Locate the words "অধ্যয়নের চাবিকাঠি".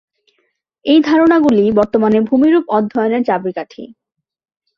2.69-3.83